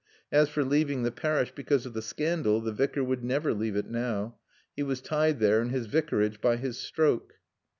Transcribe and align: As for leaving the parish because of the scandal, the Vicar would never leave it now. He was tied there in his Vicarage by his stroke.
As 0.31 0.49
for 0.49 0.63
leaving 0.63 1.03
the 1.03 1.11
parish 1.11 1.51
because 1.53 1.85
of 1.85 1.93
the 1.93 2.01
scandal, 2.01 2.59
the 2.59 2.71
Vicar 2.71 3.03
would 3.03 3.23
never 3.23 3.53
leave 3.53 3.75
it 3.75 3.87
now. 3.87 4.39
He 4.75 4.81
was 4.81 4.99
tied 4.99 5.39
there 5.39 5.61
in 5.61 5.69
his 5.69 5.85
Vicarage 5.85 6.41
by 6.41 6.55
his 6.57 6.79
stroke. 6.79 7.33